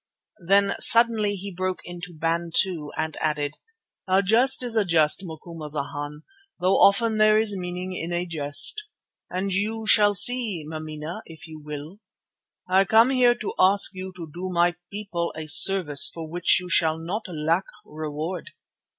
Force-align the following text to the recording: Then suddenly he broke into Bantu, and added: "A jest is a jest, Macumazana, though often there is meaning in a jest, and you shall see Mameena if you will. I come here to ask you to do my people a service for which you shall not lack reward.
Then 0.47 0.73
suddenly 0.79 1.35
he 1.35 1.53
broke 1.53 1.81
into 1.85 2.11
Bantu, 2.17 2.89
and 2.97 3.15
added: 3.17 3.59
"A 4.07 4.23
jest 4.23 4.63
is 4.63 4.75
a 4.75 4.83
jest, 4.83 5.21
Macumazana, 5.23 6.23
though 6.59 6.77
often 6.77 7.19
there 7.19 7.37
is 7.39 7.55
meaning 7.55 7.93
in 7.93 8.11
a 8.11 8.25
jest, 8.25 8.81
and 9.29 9.53
you 9.53 9.85
shall 9.85 10.15
see 10.15 10.63
Mameena 10.67 11.21
if 11.27 11.47
you 11.47 11.61
will. 11.63 11.99
I 12.67 12.83
come 12.85 13.11
here 13.11 13.35
to 13.35 13.53
ask 13.59 13.91
you 13.93 14.11
to 14.15 14.25
do 14.33 14.49
my 14.51 14.73
people 14.91 15.33
a 15.37 15.45
service 15.47 16.09
for 16.11 16.27
which 16.27 16.59
you 16.59 16.67
shall 16.67 16.97
not 16.97 17.25
lack 17.31 17.65
reward. 17.85 18.53